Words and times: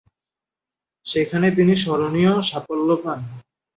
সেখানে 1.05 1.47
তিনি 1.57 1.73
স্মরণীয় 1.75 2.33
সাফল্য 2.49 2.89
পান। 3.03 3.19